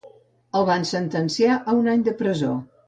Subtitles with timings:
[0.59, 2.55] El van sentenciar a un any de presó.